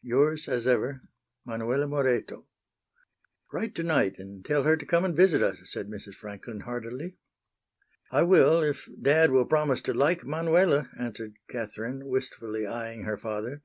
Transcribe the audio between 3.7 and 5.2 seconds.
tonight and tell her to come and